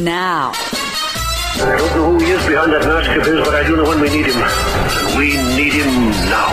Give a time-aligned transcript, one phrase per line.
[0.00, 0.52] now.
[0.54, 3.84] I don't know who he is behind that mask of his, but I do know
[3.84, 4.40] when we need him.
[4.40, 5.92] And we need him
[6.32, 6.48] now.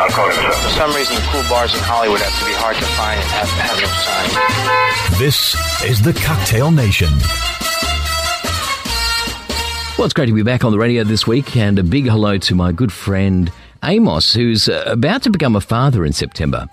[0.00, 0.52] I'll call him, sir.
[0.52, 3.50] For some reason, cool bars in Hollywood have to be hard to find and have,
[3.60, 5.20] have no sign.
[5.20, 7.12] This is the Cocktail Nation.
[9.98, 12.38] Well, it's great to be back on the radio this week, and a big hello
[12.38, 13.50] to my good friend
[13.82, 16.68] Amos, who's uh, about to become a father in September.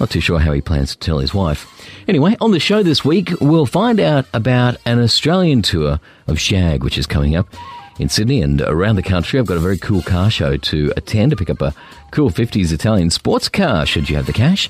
[0.00, 1.66] Not too sure how he plans to tell his wife.
[2.08, 6.82] Anyway, on the show this week, we'll find out about an Australian tour of Shag,
[6.82, 7.46] which is coming up
[7.98, 9.38] in Sydney and around the country.
[9.38, 11.74] I've got a very cool car show to attend to pick up a
[12.10, 14.68] cool 50s Italian sports car, should you have the cash.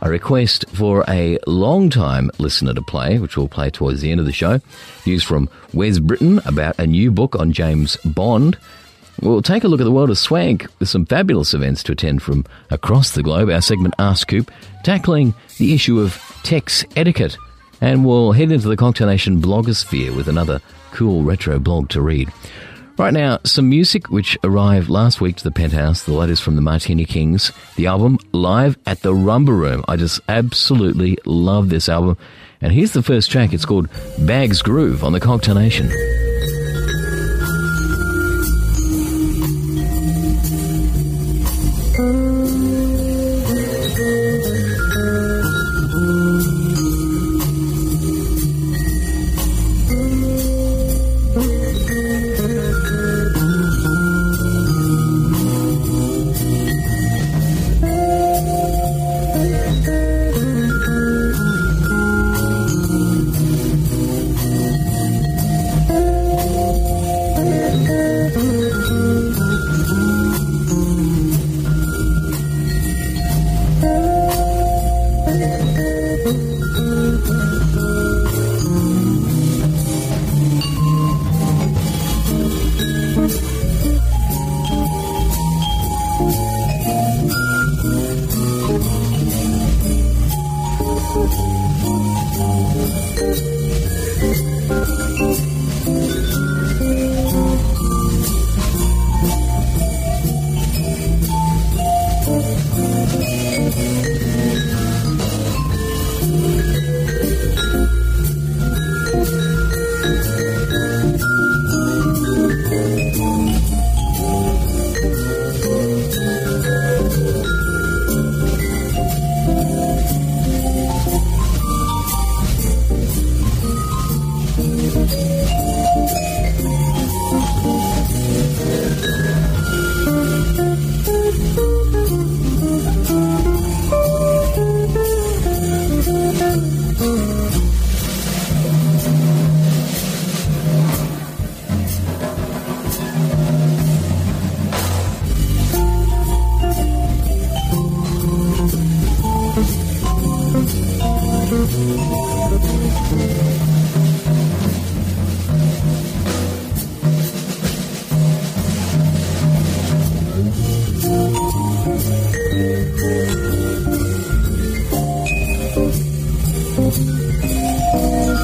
[0.00, 4.20] A request for a long time listener to play, which we'll play towards the end
[4.20, 4.60] of the show.
[5.06, 8.58] News from Wes Britton about a new book on James Bond.
[9.20, 12.22] We'll take a look at the world of swag with some fabulous events to attend
[12.22, 13.50] from across the globe.
[13.50, 14.50] Our segment Ask Coop,
[14.84, 17.36] tackling the issue of text etiquette.
[17.80, 20.60] And we'll head into the Cocktail Nation blogosphere with another
[20.92, 22.32] cool retro blog to read.
[22.98, 26.02] Right now, some music which arrived last week to the penthouse.
[26.02, 27.50] The latest from the Martini Kings.
[27.76, 29.84] The album Live at the Rumba Room.
[29.88, 32.18] I just absolutely love this album.
[32.60, 33.52] And here's the first track.
[33.52, 33.88] It's called
[34.20, 35.90] Bags Groove on the Cocktail Nation.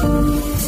[0.01, 0.58] 心。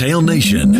[0.00, 0.72] Cocktail Nation.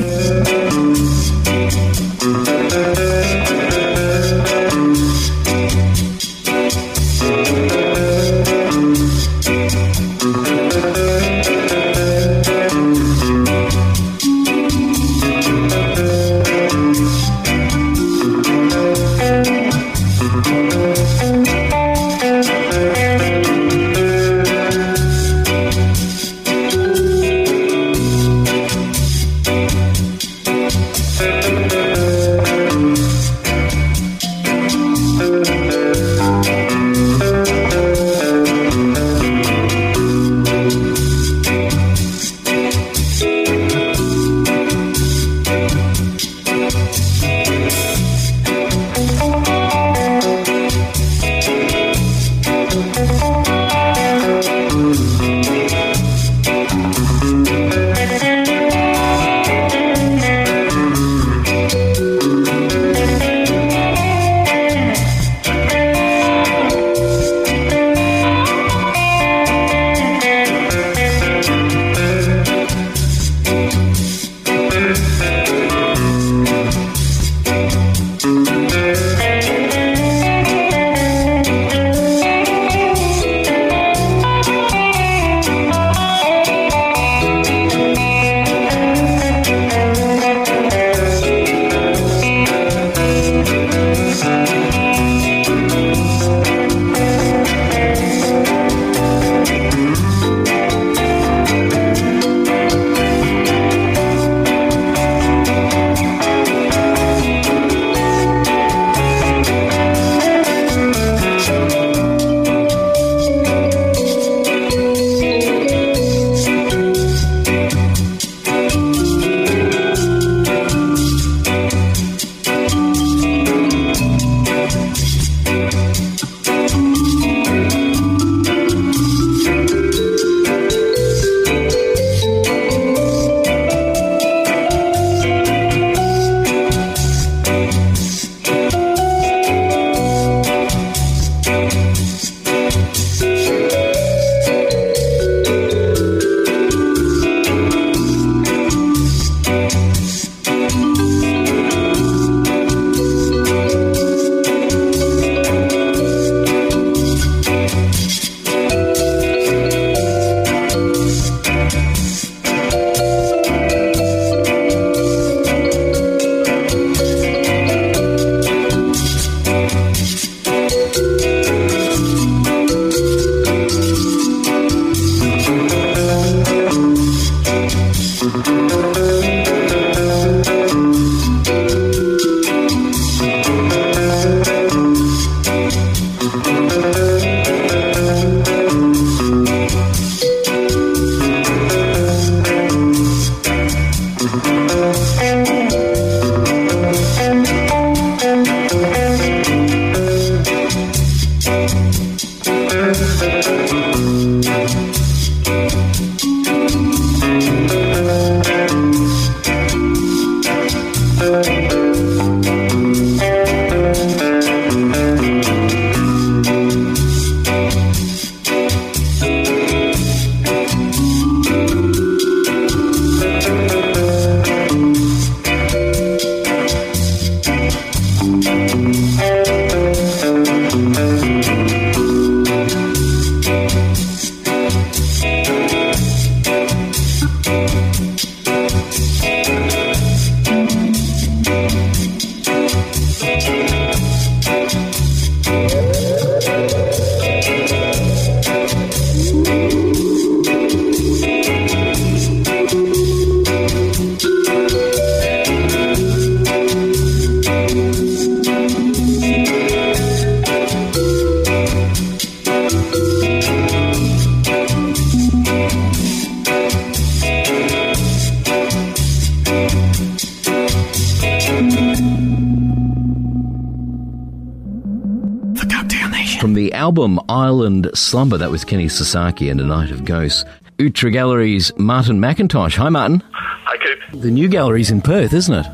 [277.61, 278.39] Island Slumber.
[278.39, 280.47] That was Kenny Sasaki and A Night of Ghosts.
[280.81, 282.75] Outre Gallery's Martin McIntosh.
[282.79, 283.23] Hi, Martin.
[283.35, 284.23] Hi, Coop.
[284.23, 285.67] The new gallery's in Perth, isn't it?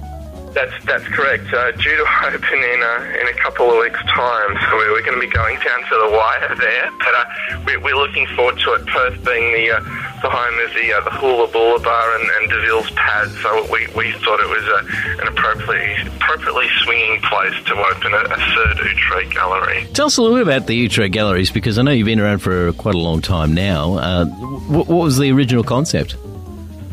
[0.57, 1.53] That's that's correct.
[1.53, 5.05] Uh, due to open in a, in a couple of weeks' time, so we're, we're
[5.05, 6.91] going to be going down to the wire there.
[6.97, 8.87] But uh, we, we're looking forward to it.
[8.87, 9.81] Perth being the uh,
[10.23, 13.87] the home of the uh, the Hula Bula Bar and, and Deville's Pad, so we,
[13.95, 18.81] we thought it was a, an appropriately appropriately swinging place to open a, a third
[18.81, 19.87] Outre gallery.
[19.93, 22.39] Tell us a little bit about the Outre galleries because I know you've been around
[22.39, 23.99] for quite a long time now.
[23.99, 26.17] Uh, what, what was the original concept?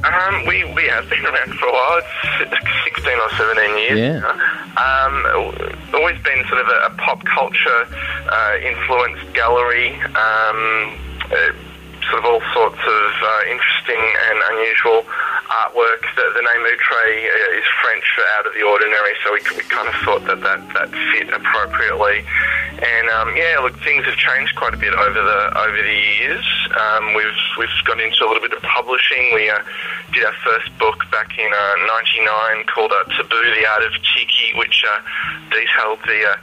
[0.03, 2.01] Um, we, we have been around for a while.
[2.41, 2.51] It's
[2.83, 3.99] 16 or 17 years.
[3.99, 4.27] Yeah.
[4.75, 5.25] Um,
[5.93, 7.87] always been sort of a, a pop culture
[8.29, 9.93] uh, influenced gallery.
[10.01, 10.99] Um,
[11.31, 11.53] uh,
[12.09, 15.05] sort of all sorts of uh, interesting and unusual
[15.53, 16.01] artwork.
[16.15, 19.63] The, the name Outre uh, is French for out of the ordinary, so we, we
[19.69, 22.25] kind of thought that that, that fit appropriately.
[22.81, 26.45] And um, yeah, look, things have changed quite a bit over the over the years.
[26.73, 29.29] Um, we've we've got into a little bit of publishing.
[29.33, 29.61] We uh,
[30.11, 34.57] did our first book back in '99 uh, called uh, "Taboo: The Art of Tiki,"
[34.57, 34.99] which uh,
[35.53, 36.35] detailed the uh,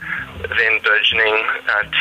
[0.55, 1.37] then burgeoning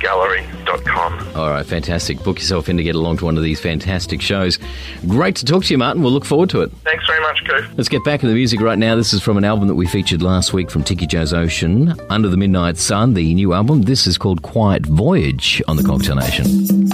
[0.00, 1.36] gallery.com.
[1.36, 2.22] All right, fantastic.
[2.22, 4.58] Book yourself in to get along to one of these fantastic shows.
[5.06, 6.02] Great to talk to you, Martin.
[6.02, 6.72] We'll look forward to it.
[6.84, 7.64] Thanks very much, Coop.
[7.76, 8.96] Let's get back to the music right now.
[8.96, 12.28] This is from an album that we featured last week from Tiki Joe's Ocean, Under
[12.28, 13.82] the Midnight Sun, the new album.
[13.82, 16.90] This is called Quiet Voyage on the Cocktail Nation.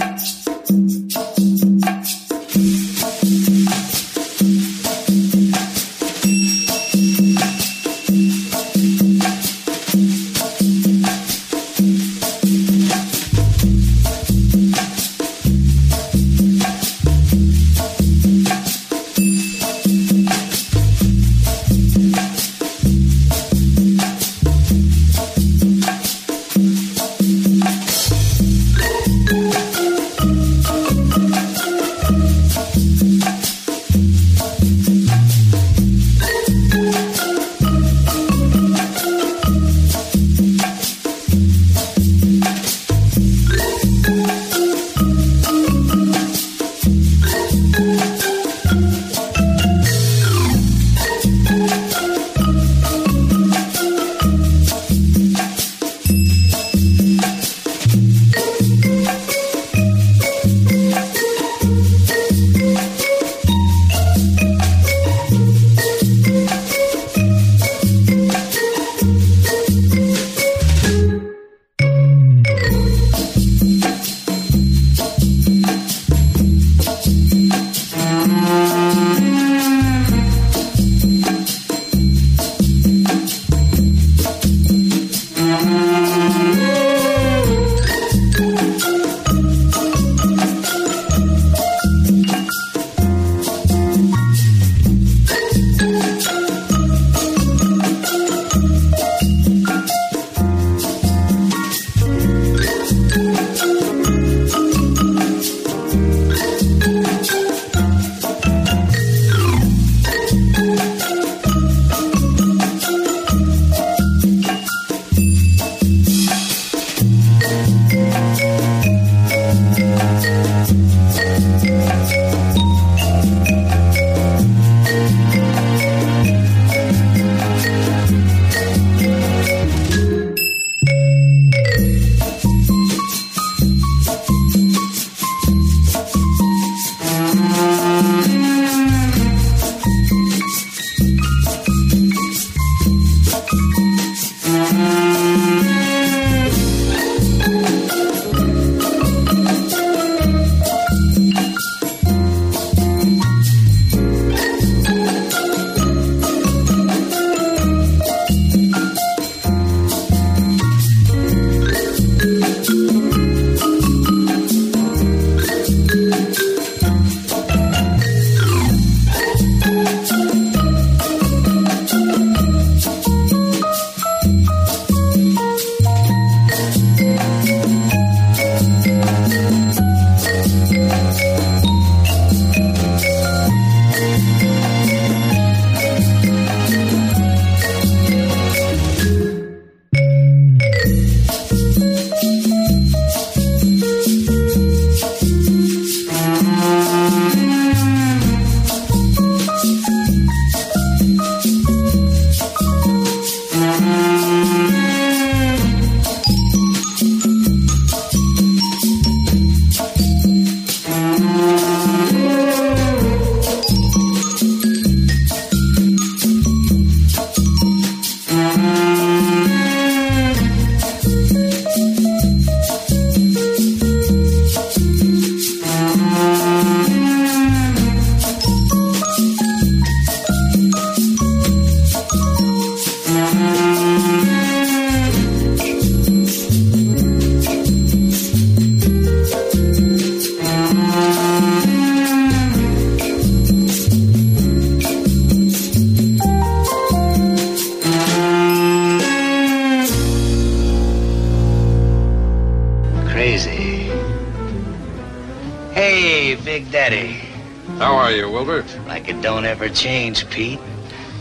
[259.77, 260.59] Change, Pete.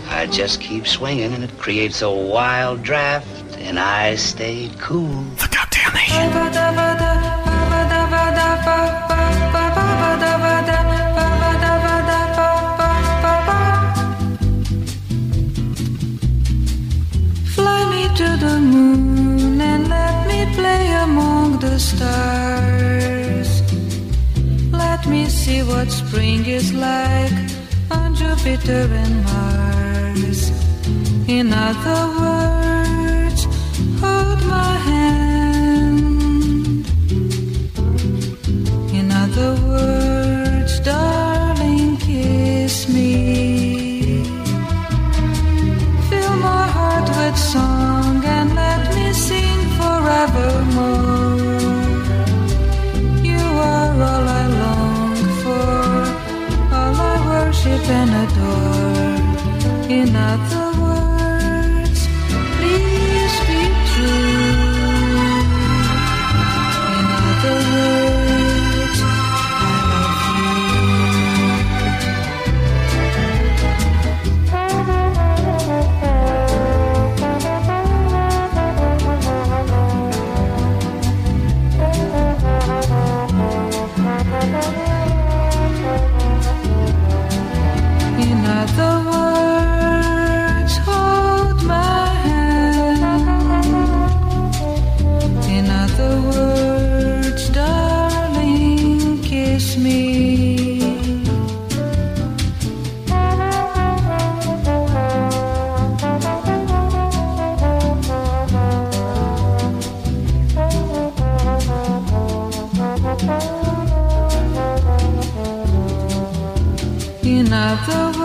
[0.08, 5.22] I just keep swinging and it creates a wild draft, and I stayed cool.
[5.42, 6.30] The Cocktail Nation.
[17.54, 23.50] Fly me to the moon and let me play among the stars.
[24.72, 27.15] Let me see what spring is like on
[28.36, 30.50] Jupiter and Mars.
[31.26, 32.75] In other words,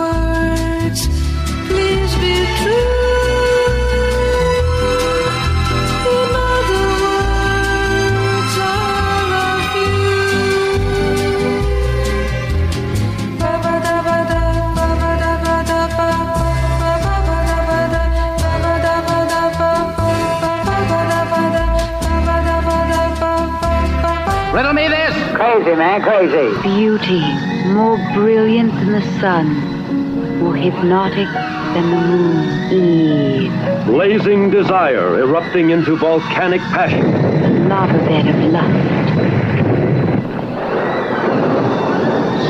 [0.02, 1.00] words,
[1.68, 2.90] please be true.
[6.12, 6.70] In words,
[8.58, 8.60] I
[9.32, 9.92] love you.
[24.54, 25.14] Riddle me this.
[25.34, 26.60] Crazy, man, crazy.
[26.62, 27.20] Beauty,
[27.72, 29.46] more brilliant than the sun,
[30.42, 31.28] more hypnotic
[31.74, 32.72] than the moon.
[32.72, 37.68] Eve, Blazing desire erupting into volcanic passion.
[37.68, 39.12] lava bed of lust.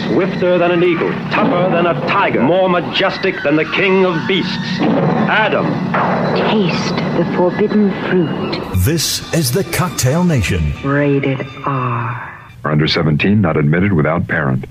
[0.06, 4.80] Swifter than an eagle, tougher than a tiger, more majestic than the king of beasts.
[4.80, 5.66] Adam.
[6.50, 8.58] Taste the forbidden fruit.
[8.84, 10.72] This is the Cocktail Nation.
[10.82, 12.28] Rated R.
[12.64, 14.64] Under 17, not admitted without parent.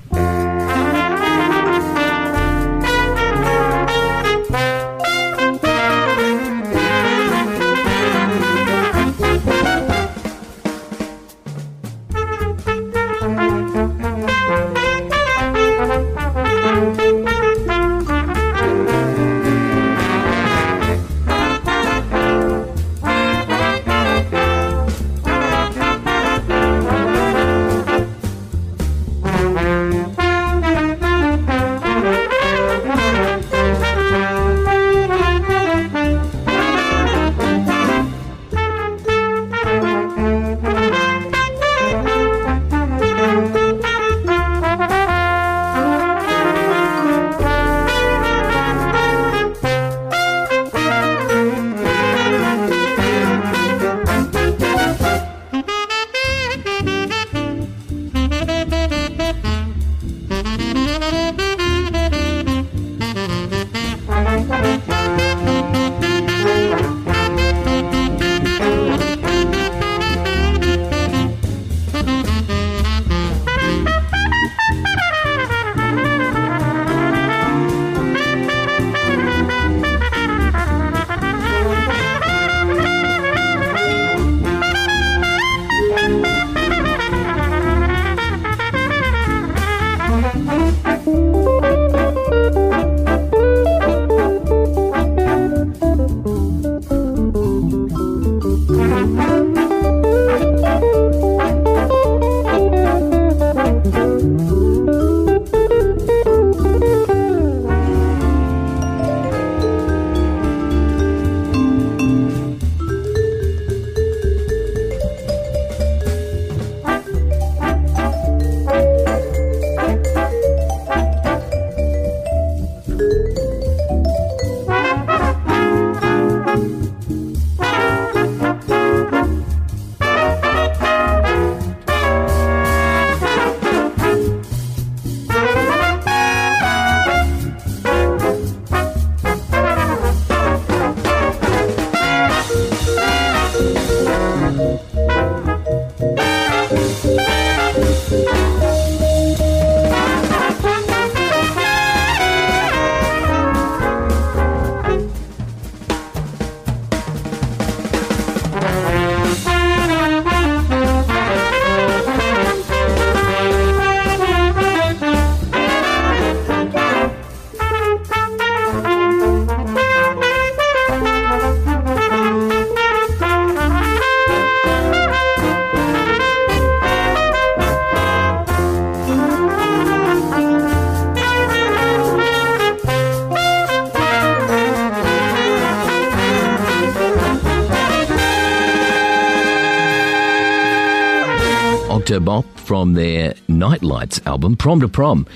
[192.81, 195.27] From their Nightlights album, Prom to Prom.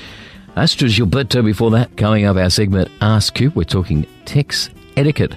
[0.57, 5.35] Astrud Gilberto before that, coming up our segment Ask Coop, we're talking Tex etiquette.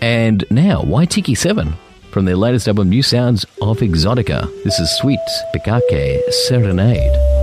[0.00, 1.72] And now, Waitiki 7
[2.10, 4.50] from their latest album, New Sounds of Exotica.
[4.64, 5.20] This is Sweet
[5.54, 7.35] Pikake Serenade.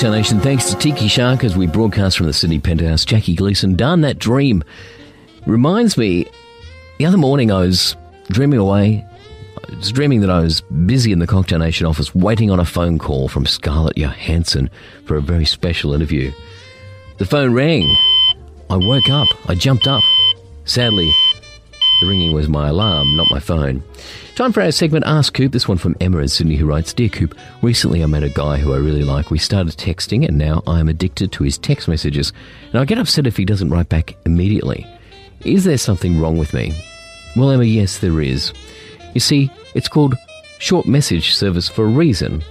[0.00, 0.40] Cocktail Nation.
[0.40, 3.04] Thanks to Tiki Shark as we broadcast from the Sydney penthouse.
[3.04, 4.64] Jackie Gleason, Darn That Dream.
[5.44, 6.26] Reminds me,
[6.96, 7.96] the other morning I was
[8.30, 9.04] dreaming away.
[9.58, 12.64] I was dreaming that I was busy in the Cocktail Nation office waiting on a
[12.64, 14.70] phone call from Scarlett Johansson
[15.04, 16.32] for a very special interview.
[17.18, 17.94] The phone rang.
[18.70, 19.28] I woke up.
[19.50, 20.02] I jumped up.
[20.64, 21.12] Sadly,
[22.00, 23.82] the ringing was my alarm, not my phone.
[24.36, 25.52] Time for our segment Ask Coop.
[25.52, 28.56] This one from Emma in Sydney who writes Dear Coop, recently I met a guy
[28.56, 29.30] who I really like.
[29.30, 32.32] We started texting and now I am addicted to his text messages
[32.72, 34.86] and I get upset if he doesn't write back immediately.
[35.44, 36.72] Is there something wrong with me?
[37.36, 38.52] Well, Emma, yes, there is.
[39.12, 40.16] You see, it's called
[40.58, 42.42] short message service for a reason.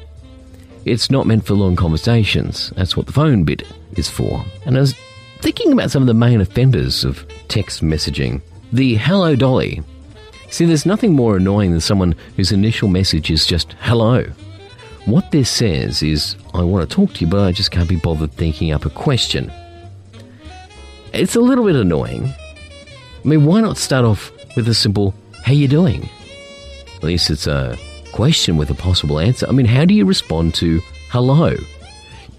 [0.85, 2.71] It's not meant for long conversations.
[2.75, 3.63] That's what the phone bit
[3.93, 4.45] is for.
[4.65, 4.93] And I was
[5.39, 8.41] thinking about some of the main offenders of text messaging.
[8.73, 9.81] The Hello Dolly.
[10.49, 14.25] See, there's nothing more annoying than someone whose initial message is just hello.
[15.05, 17.95] What this says is, I want to talk to you, but I just can't be
[17.95, 19.51] bothered thinking up a question.
[21.13, 22.25] It's a little bit annoying.
[22.25, 25.13] I mean, why not start off with a simple,
[25.45, 26.09] how you doing?
[26.95, 27.77] At least it's a
[28.11, 29.47] question with a possible answer.
[29.47, 31.55] I mean, how do you respond to hello?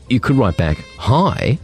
[0.09, 1.59] You could write back, hi,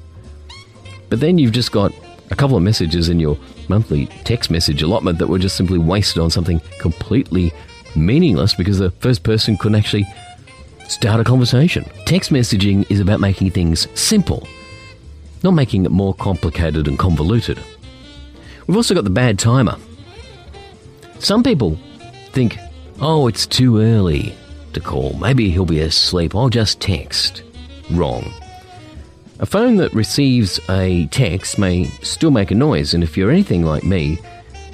[1.08, 1.92] but then you've just got
[2.30, 3.36] a couple of messages in your
[3.68, 7.52] monthly text message allotment that were just simply wasted on something completely
[7.94, 10.06] meaningless because the first person couldn't actually
[10.88, 11.84] start a conversation.
[12.04, 14.46] Text messaging is about making things simple,
[15.42, 17.60] not making it more complicated and convoluted.
[18.66, 19.76] We've also got the bad timer.
[21.18, 21.78] Some people
[22.32, 22.58] think,
[23.00, 24.34] oh, it's too early
[24.74, 25.14] to call.
[25.14, 26.34] Maybe he'll be asleep.
[26.34, 27.42] I'll just text.
[27.90, 28.32] Wrong.
[29.38, 33.64] A phone that receives a text may still make a noise, and if you're anything
[33.64, 34.18] like me,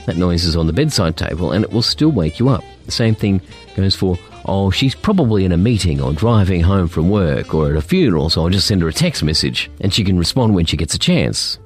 [0.06, 2.62] that noise is on the bedside table and it will still wake you up.
[2.86, 3.40] The same thing
[3.76, 7.76] goes for, oh, she's probably in a meeting or driving home from work or at
[7.76, 10.66] a funeral, so I'll just send her a text message and she can respond when
[10.66, 11.58] she gets a chance.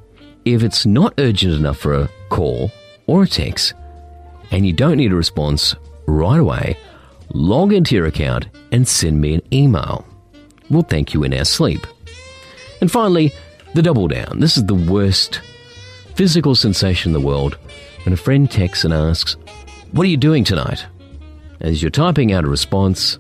[0.46, 2.70] If it's not urgent enough for a call
[3.06, 3.74] or a text,
[4.50, 5.74] and you don't need a response
[6.06, 6.78] right away,
[7.34, 10.06] log into your account and send me an email.
[10.70, 11.86] We'll thank you in our sleep.
[12.80, 13.32] And finally,
[13.74, 14.40] the double down.
[14.40, 15.40] This is the worst
[16.14, 17.58] physical sensation in the world
[18.04, 19.36] when a friend texts and asks,
[19.92, 20.86] What are you doing tonight?
[21.60, 23.18] As you're typing out a response,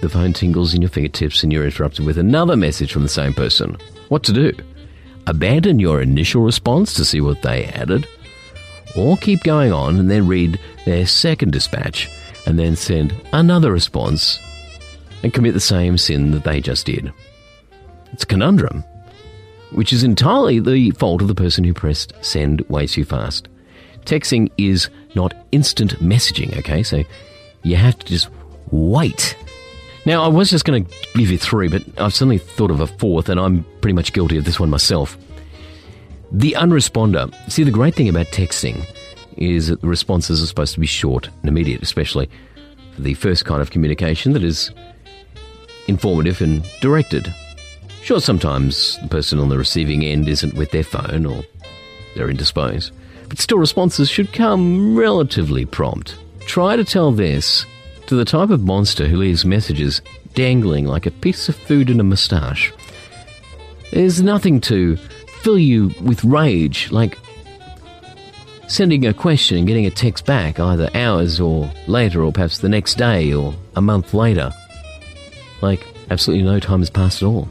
[0.00, 3.34] the phone tingles in your fingertips and you're interrupted with another message from the same
[3.34, 3.76] person.
[4.08, 4.52] What to do?
[5.26, 8.06] Abandon your initial response to see what they added?
[8.96, 12.08] Or keep going on and then read their second dispatch
[12.46, 14.38] and then send another response
[15.22, 17.12] and commit the same sin that they just did?
[18.12, 18.84] It's a conundrum
[19.72, 23.48] which is entirely the fault of the person who pressed send way too fast.
[24.04, 26.82] Texting is not instant messaging, okay?
[26.82, 27.04] So
[27.62, 28.28] you have to just
[28.70, 29.36] wait.
[30.06, 32.86] Now, I was just going to give you three, but I've suddenly thought of a
[32.86, 35.18] fourth, and I'm pretty much guilty of this one myself.
[36.32, 37.28] The unresponder.
[37.48, 38.86] See, the great thing about texting
[39.36, 42.30] is that the responses are supposed to be short and immediate, especially
[42.94, 44.70] for the first kind of communication that is
[45.86, 47.32] informative and directed.
[48.08, 51.42] Sure, sometimes the person on the receiving end isn't with their phone or
[52.14, 52.90] they're indisposed,
[53.28, 56.16] but still responses should come relatively prompt.
[56.40, 57.66] Try to tell this
[58.06, 60.00] to the type of monster who leaves messages
[60.32, 62.72] dangling like a piece of food in a moustache.
[63.92, 64.96] There's nothing to
[65.42, 67.18] fill you with rage like
[68.68, 72.70] sending a question and getting a text back either hours or later or perhaps the
[72.70, 74.50] next day or a month later.
[75.60, 77.50] Like absolutely no time has passed at all.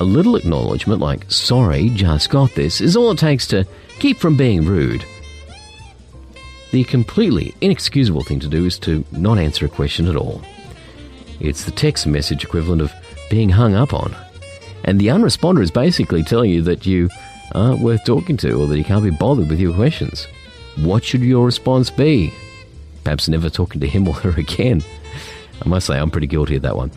[0.00, 3.66] A little acknowledgement like, sorry, just got this, is all it takes to
[3.98, 5.04] keep from being rude.
[6.70, 10.40] The completely inexcusable thing to do is to not answer a question at all.
[11.38, 12.92] It's the text message equivalent of
[13.28, 14.16] being hung up on.
[14.84, 17.10] And the unresponder is basically telling you that you
[17.54, 20.26] aren't worth talking to or that you can't be bothered with your questions.
[20.76, 22.32] What should your response be?
[23.04, 24.82] Perhaps never talking to him or her again.
[25.60, 26.90] I must say, I'm pretty guilty of that one.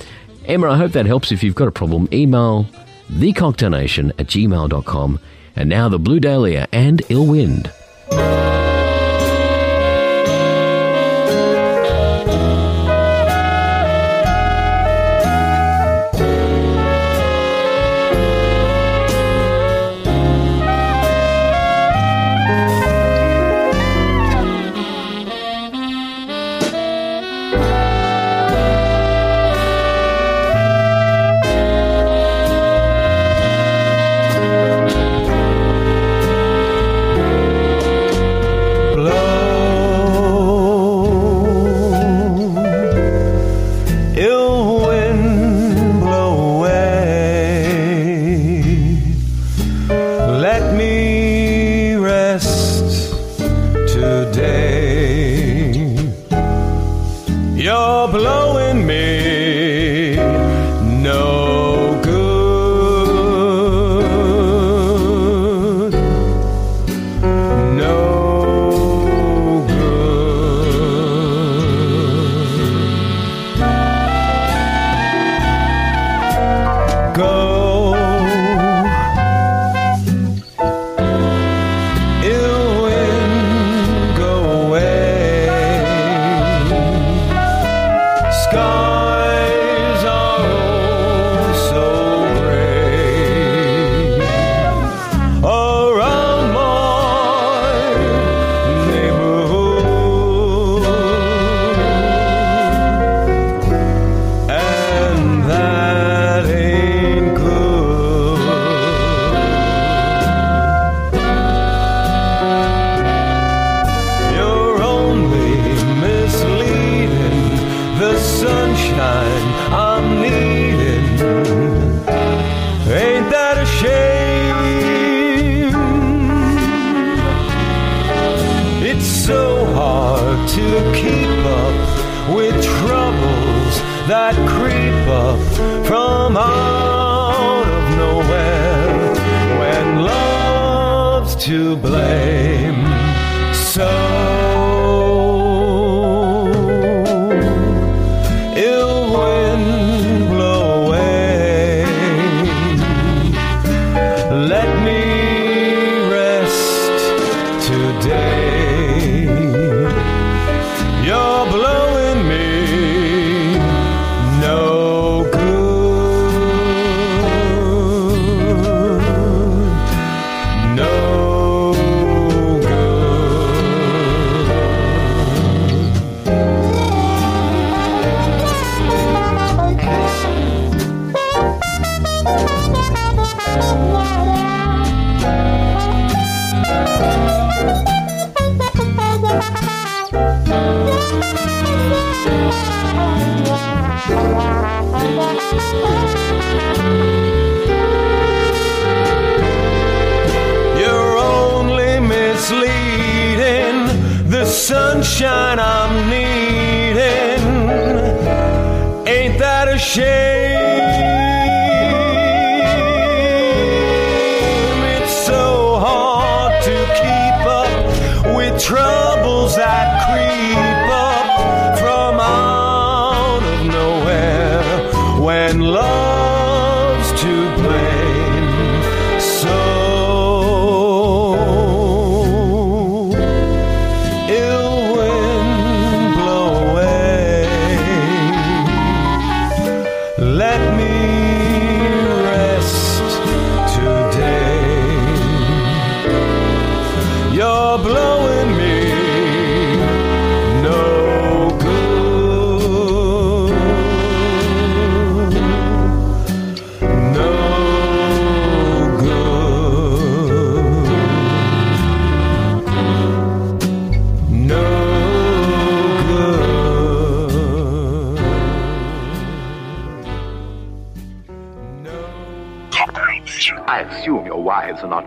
[0.46, 1.34] Emma, I hope that helps.
[1.34, 2.66] If you've got a problem, email
[3.14, 5.20] thecocktailnation at gmail.com.
[5.56, 7.72] And now the Blue Dahlia and Ill Wind.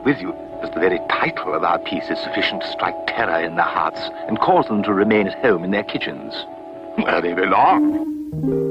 [0.06, 0.32] with you,
[0.62, 4.00] as the very title of our piece is sufficient to strike terror in their hearts
[4.28, 6.32] and cause them to remain at home in their kitchens.
[6.96, 8.65] Where they belong.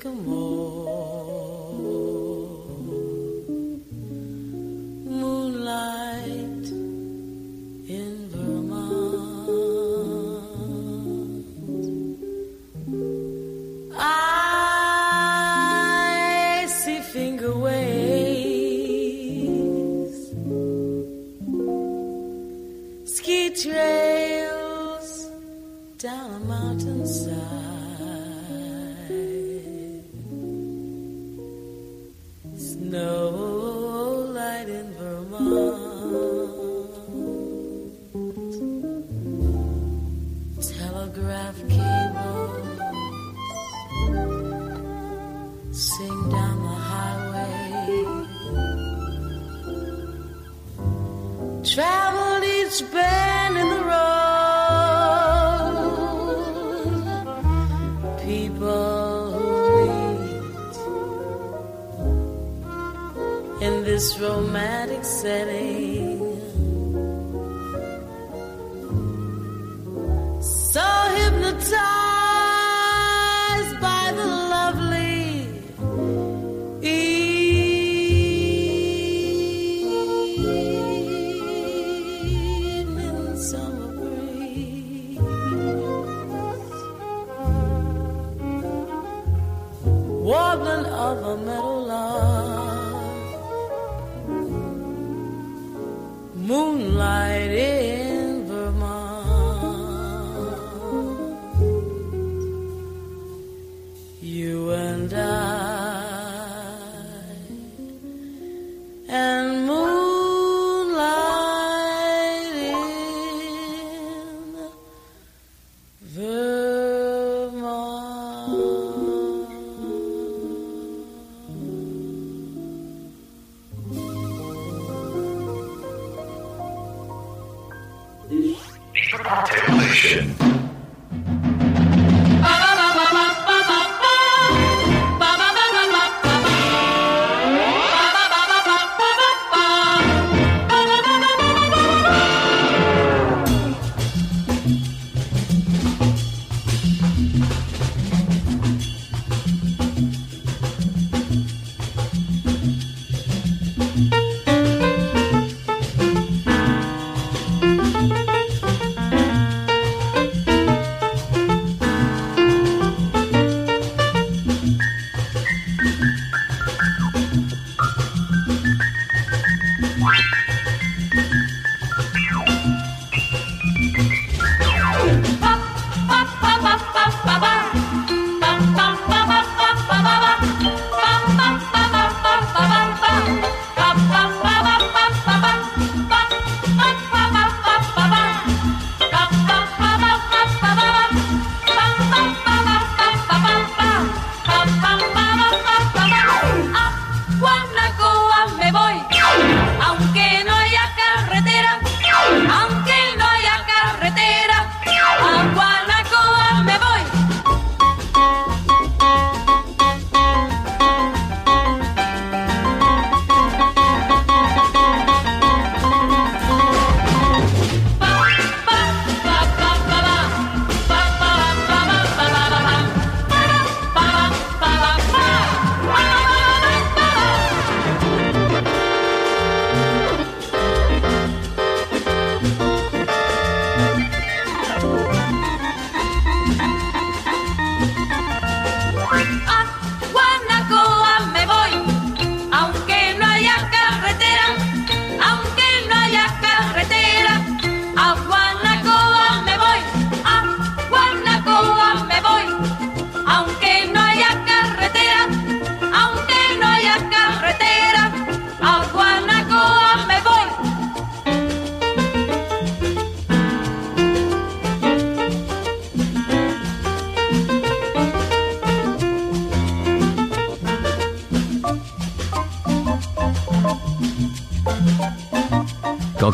[0.00, 0.39] que.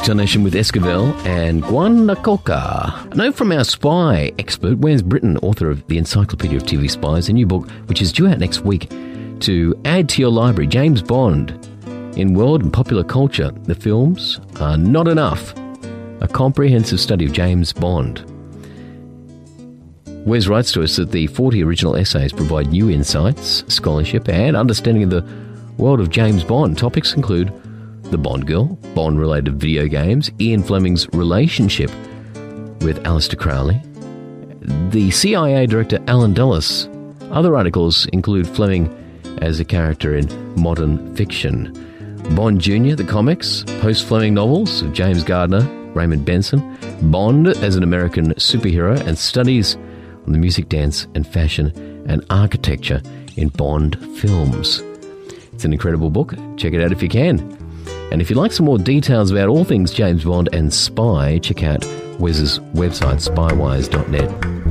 [0.07, 3.12] Cocktail Nation with Esquivel and Guanacoca.
[3.16, 7.32] Note from our spy expert, Wes Britton, author of The Encyclopedia of TV Spies, a
[7.32, 8.88] new book which is due out next week
[9.40, 10.68] to add to your library.
[10.68, 11.50] James Bond.
[12.16, 15.52] In world and popular culture, the films are not enough.
[16.20, 18.24] A comprehensive study of James Bond.
[20.24, 25.02] Wes writes to us that the 40 original essays provide new insights, scholarship, and understanding
[25.02, 25.26] of the
[25.78, 26.78] world of James Bond.
[26.78, 27.52] Topics include
[28.11, 31.90] the Bond girl, Bond related video games, Ian Fleming's relationship
[32.80, 33.80] with Aleister Crowley,
[34.90, 36.88] the CIA director Allen Dulles.
[37.30, 38.88] Other articles include Fleming
[39.42, 40.28] as a character in
[40.61, 41.72] modern fiction,
[42.34, 46.76] Bond Jr., the comics, post Fleming novels of James Gardner, Raymond Benson,
[47.11, 49.76] Bond as an American superhero, and studies
[50.26, 51.72] on the music, dance, and fashion
[52.09, 53.00] and architecture
[53.36, 54.80] in Bond films.
[55.52, 56.34] It's an incredible book.
[56.57, 57.65] Check it out if you can.
[58.11, 61.62] And if you'd like some more details about all things James Bond and spy, check
[61.62, 61.84] out
[62.18, 64.65] Wes's website, spywise.net.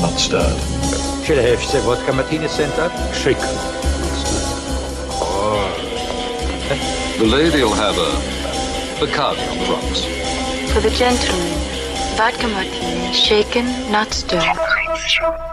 [0.00, 1.24] not stirred.
[1.24, 2.92] Should I have said vodka martini sent up?
[3.14, 3.40] Shaken.
[7.18, 8.10] The lady'll have a
[8.98, 10.04] Bacardi on the rocks.
[10.72, 11.52] For the gentleman,
[12.16, 15.49] vodka martini, shaken, not stirred.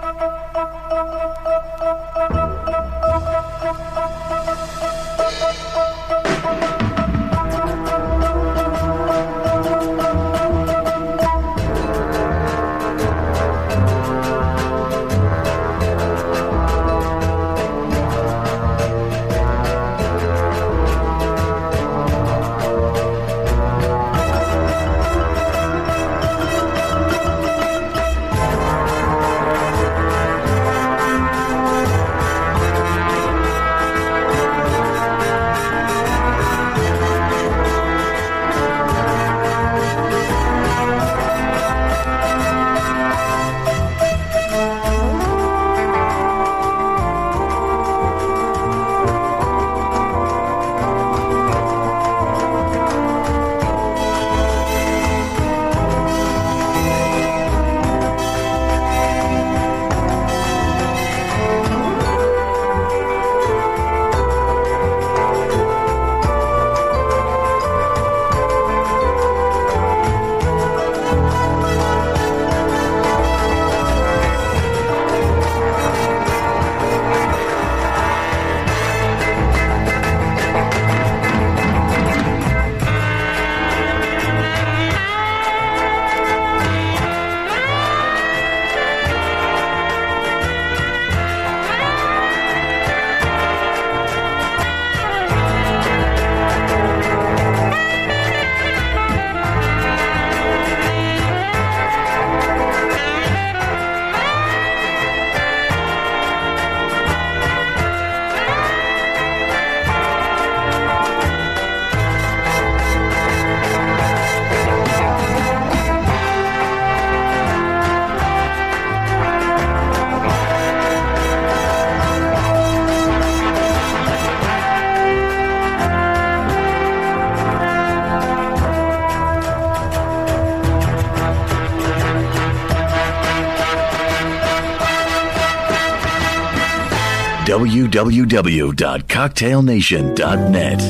[137.97, 140.81] www.cocktailnation.net.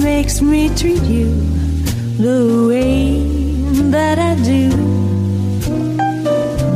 [0.00, 1.26] Makes me treat you
[2.18, 3.20] the way
[3.90, 4.70] that I do.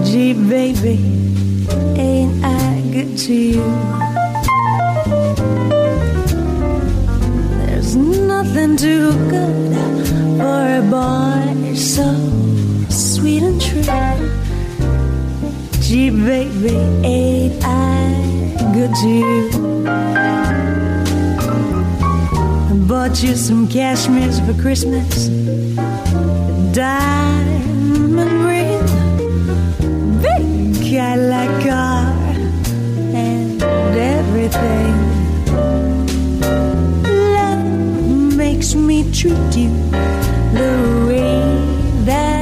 [0.04, 0.98] Gee, baby,
[1.96, 4.03] ain't I good to you?
[7.66, 10.06] There's nothing too good
[10.38, 12.08] for a boy so
[12.88, 13.82] sweet and true.
[15.80, 19.50] Gee, baby, ain't I good to you?
[22.88, 25.28] Bought you some cashmere for Christmas.
[26.72, 28.86] Diamond ring,
[30.22, 32.12] big Cadillac car,
[33.14, 35.03] and everything.
[39.24, 39.70] Treat you
[40.52, 42.33] the way that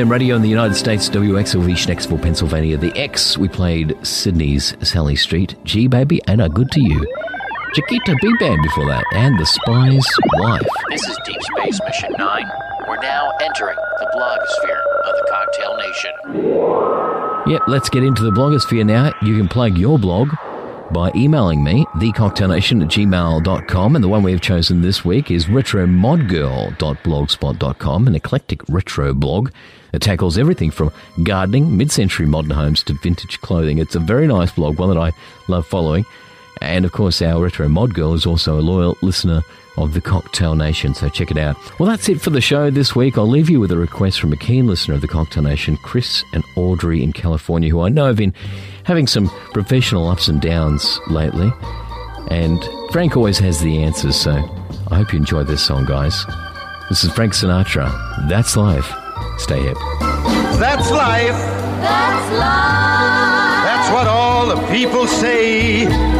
[0.00, 2.78] FM radio in the United States, WXLV Schnecksville, Pennsylvania.
[2.78, 5.56] The X, we played Sydney's Sally Street.
[5.64, 7.06] G Baby, and I good to you?
[7.74, 10.66] Chiquita B Band before that, and The Spy's Wife.
[10.88, 12.50] This is Deep Space Mission 9.
[12.88, 17.52] We're now entering the blogosphere of the Cocktail Nation.
[17.52, 19.12] Yep, let's get into the blogosphere now.
[19.20, 20.30] You can plug your blog
[20.92, 23.94] by emailing me, thecocktailnation at gmail.com.
[23.94, 29.50] And the one we have chosen this week is retromodgirl.blogspot.com, an eclectic retro blog
[29.92, 33.78] that tackles everything from gardening, mid century modern homes to vintage clothing.
[33.78, 35.12] It's a very nice blog, one that I
[35.48, 36.04] love following.
[36.60, 39.42] And of course, our Retro Mod Girl is also a loyal listener
[39.76, 41.56] of the Cocktail Nation, so check it out.
[41.78, 43.16] Well, that's it for the show this week.
[43.16, 46.24] I'll leave you with a request from a keen listener of the Cocktail Nation, Chris
[46.32, 48.34] and Audrey in California, who I know have been
[48.84, 51.50] having some professional ups and downs lately.
[52.28, 52.62] And
[52.92, 54.32] Frank always has the answers, so
[54.90, 56.24] I hope you enjoy this song, guys.
[56.88, 57.90] This is Frank Sinatra.
[58.28, 58.92] That's life.
[59.38, 59.76] Stay hip.
[60.58, 61.30] That's life.
[61.80, 63.10] That's life.
[63.64, 66.19] That's what all the people say.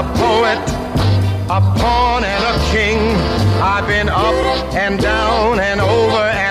[0.00, 0.64] A poet,
[1.50, 2.98] a pawn and a king.
[3.60, 4.34] I've been up
[4.72, 6.49] and down and over and